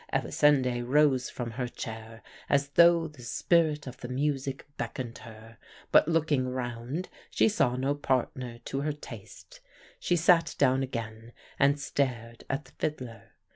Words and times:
"Elisinde 0.11 0.81
rose 0.83 1.29
from 1.29 1.51
her 1.51 1.67
chair 1.67 2.23
as 2.49 2.69
though 2.69 3.07
the 3.07 3.21
spirit 3.21 3.85
of 3.85 3.97
the 3.97 4.07
music 4.07 4.65
beckoned 4.75 5.19
her, 5.19 5.59
but 5.91 6.07
looking 6.07 6.47
round 6.49 7.07
she 7.29 7.47
saw 7.47 7.75
no 7.75 7.93
partner 7.93 8.57
to 8.65 8.81
her 8.81 8.93
taste. 8.93 9.59
She 9.99 10.15
sat 10.15 10.55
down 10.57 10.81
again 10.81 11.33
and 11.59 11.79
stared 11.79 12.45
at 12.49 12.65
the 12.65 12.71
fiddler. 12.79 13.33